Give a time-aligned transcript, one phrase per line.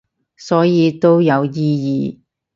[0.35, 2.19] 所以都有意義